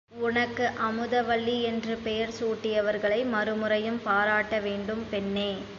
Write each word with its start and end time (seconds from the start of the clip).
உனக்கு 0.21 0.65
அமுதவல்லி 0.79 1.61
என்று 1.61 1.97
பெயர் 1.97 2.33
சூட்டியவர்களை 2.39 3.25
மறுமுறையும் 3.25 4.01
பாராட்ட 4.03 4.59
வேண்டும் 4.59 5.05
பெண்ணே! 5.09 5.51